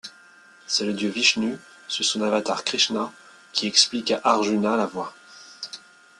C'est 0.65 0.83
le 0.85 0.93
dieu 0.93 1.09
Vishnu, 1.09 1.59
sous 1.87 2.01
son 2.01 2.23
avatar 2.23 2.63
Krishna, 2.63 3.13
qui 3.53 3.67
explique 3.67 4.09
à 4.09 4.19
Arjuna 4.23 4.75
la 4.75 4.87
voie. 4.87 5.13